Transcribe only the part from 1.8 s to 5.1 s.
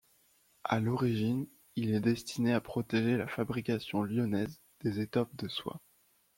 est destiné à protéger la fabrication lyonnaise des